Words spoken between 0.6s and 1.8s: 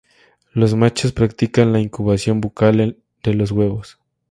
machos practican la